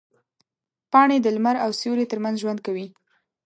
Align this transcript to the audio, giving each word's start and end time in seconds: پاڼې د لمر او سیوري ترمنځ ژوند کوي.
پاڼې 0.91 1.17
د 1.21 1.27
لمر 1.35 1.55
او 1.65 1.69
سیوري 1.79 2.05
ترمنځ 2.11 2.35
ژوند 2.41 2.59
کوي. 2.65 2.87